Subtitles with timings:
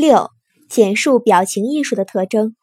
[0.00, 0.30] 六、
[0.66, 2.56] 简述表情艺术的特征。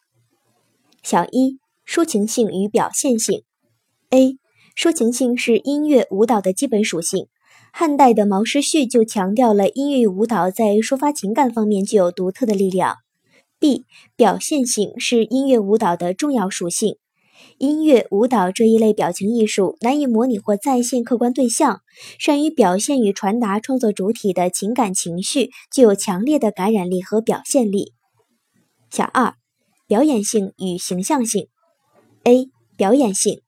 [1.03, 3.43] 小一、抒情性与表现性。
[4.09, 4.39] A、
[4.75, 7.27] 抒情性是音乐舞蹈的基本属性。
[7.71, 12.95] 汉代的毛诗序就强调了音乐舞蹈在抒发情感方面具有独特的力量。
[13.59, 13.85] B、
[14.15, 16.97] 表现性是音乐舞蹈的重要属性。
[17.57, 21.81] 音乐舞蹈这一类表情艺术难以模拟或再现客观对象，
[22.19, 27.93] 善于表现与传达创作主体的情感情绪，具有强烈的感染力和表现力。
[28.89, 29.33] 小二，
[29.87, 31.47] 表演性与形象性。
[32.23, 32.49] A.
[32.75, 33.41] 表演性，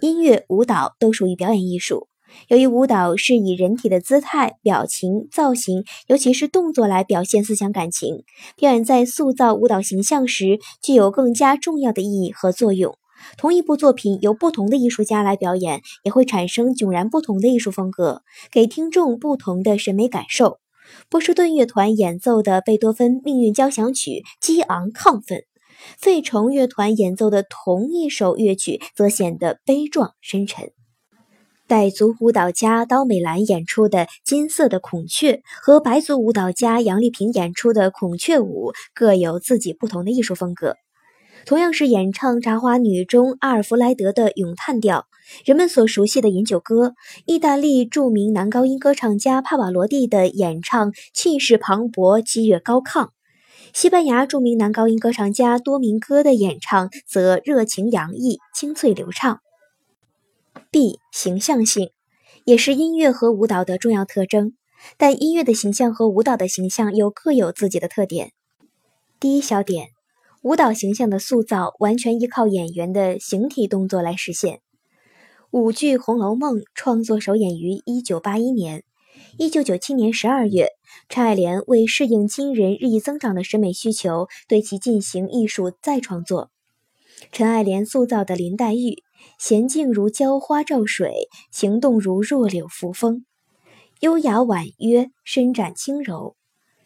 [0.00, 2.08] 音乐、舞蹈都属于表演艺术。
[2.48, 8.24] 由于舞蹈是以人体的姿态、表情、造型，尤其是动作来表现思想感情，
[8.56, 12.96] 表演在塑造舞蹈形象时具有更加重要的意义和作用。
[13.36, 20.58] 同一部作品由不同的艺术家来表演，也会产生迥然不同的艺术风格，给听众不同的审美感受。
[21.08, 24.10] 波士顿乐团演奏的贝多芬《命运交响曲》
[24.40, 25.44] 激昂亢奋，
[25.98, 30.70] 费城乐团演奏的同一首乐曲则显得悲壮深沉。
[31.66, 40.76] 傣族舞蹈家刀美兰演出的《金色的孔雀》和白族舞蹈家杨丽萍演出的《孔雀舞》各有自己不同的艺术风格。
[41.46, 45.06] 同样是演唱《茶花女》中阿尔弗莱德的咏叹调，
[45.44, 46.88] 人们所熟悉的《饮酒歌》，
[47.26, 53.08] 意大利著名男高音歌唱家帕瓦罗蒂的演唱气势磅礴、激越高亢；
[53.74, 59.40] 西班牙著名男高音歌唱家多明戈的演唱则热情洋溢、清脆流畅。
[60.70, 61.90] B 形象性
[62.46, 64.54] 也是音乐和舞蹈的重要特征，
[64.96, 68.32] 但音乐的形象和舞蹈的形象又各有自己的特点。
[69.20, 69.88] 第一小点。
[70.44, 74.60] 舞蹈形象的塑造完全依靠演员的形体动作来实现。
[75.50, 78.84] 舞剧《红楼梦》创作首演于一九八一年，
[79.38, 80.68] 一九九七年十二月，
[81.08, 86.50] 陈爱莲为适应今人日益增长的审美需求，对其进行艺术再创作。
[87.32, 89.02] 陈爱莲塑造的林黛玉，
[89.40, 93.24] 娴静如娇花照水，行动如弱柳扶风，
[94.00, 96.36] 优雅婉约，伸展轻柔。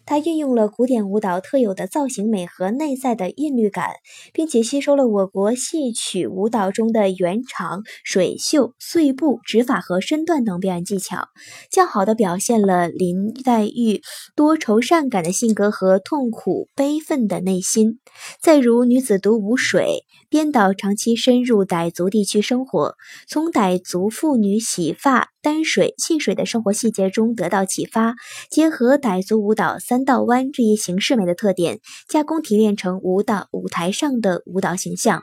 [0.09, 3.91] 它运用了古典舞蹈特有的造型美和内在的韵律感，
[4.33, 11.29] 并且吸收了我国戏曲舞蹈中的圆场、水袖、碎步、指法和身段等表演技巧，
[11.71, 14.01] 较好地表现了林黛玉
[14.35, 17.99] 多愁善感的性格和痛苦悲愤的内心。
[18.41, 22.95] 再如女子独舞水，编导长期深入傣族地区生活，
[23.29, 25.29] 从傣族妇女洗发。
[25.43, 28.15] 担水、戏水的生活细节中得到启发，
[28.51, 35.23] 结合傣族舞蹈三道弯这一形式美的特点，加工提炼成舞蹈舞台上的舞蹈形象。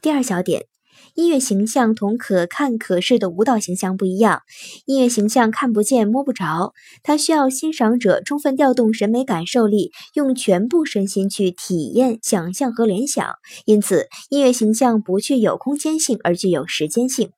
[0.00, 0.66] 第二小点，
[1.14, 4.42] 音乐形象同可看可视的舞蹈形象不一样，
[4.86, 6.72] 音乐形象看不见摸不着，
[7.02, 13.34] 它需要欣赏者充分调动审美感受力，用全部身心去体验、想象和联想，
[13.66, 17.30] 因此音乐形象不具有空间性，而具有时间性。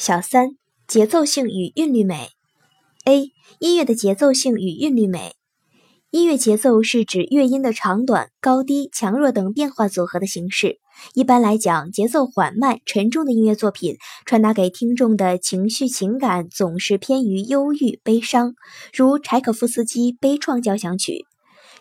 [0.00, 0.50] 小三，
[0.86, 2.28] 节奏性与韵律美。
[3.04, 3.32] A.
[3.58, 5.32] 音乐的节奏性与韵律美。
[6.10, 10.78] 音乐节奏是指乐音的长短、高低、强弱等变化组合的形式。
[11.14, 18.54] 一般来讲，节奏缓慢、沉重的音乐作品传达给听众的情绪情感总是偏于忧郁、悲伤，
[18.94, 21.12] 如柴可夫斯基《悲怆交响曲》。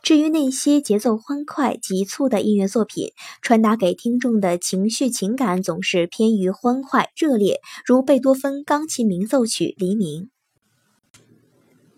[0.08, 10.24] 至于那些节奏欢快、急促的音乐作品，传达给听众的情绪情感总是偏于欢快、热烈，如贝多芬钢琴名奏曲《黎明》。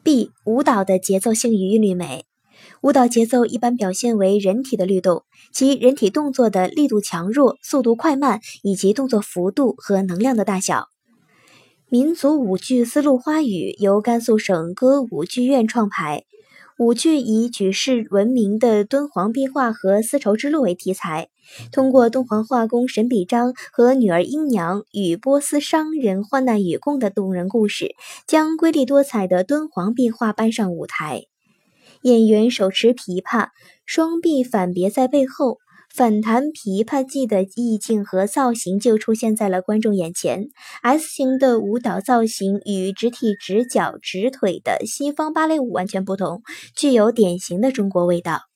[0.01, 0.31] B.
[0.43, 2.25] 舞蹈的节奏性与韵律美。
[2.81, 5.21] 舞蹈节奏一般表现为人体的律动，
[5.53, 10.87] 其人体动作的力度强弱、速度快慢，以及动作幅度和能量的大小。
[11.89, 16.23] 民族舞剧《丝路花语》由甘肃省歌舞剧院创排。
[16.79, 21.27] 舞剧以举世闻名的敦煌壁画和丝绸之路为题材，
[21.73, 27.95] 通过敦煌画工沈笔章和女儿英娘与波斯商人患难与共的动人故事，
[28.25, 31.23] 将瑰丽多彩的敦煌壁画搬上舞台。
[32.03, 33.49] 演员手持琵琶，
[33.85, 35.57] 双臂反别在背后。
[35.93, 40.47] 反弹琵琶记的意境和造型就出现在了观众眼前。
[40.81, 46.41] S 型的舞蹈造型与直体直脚直腿的西方芭蕾舞完全不同，
[46.75, 48.48] 具有典型的中国味道。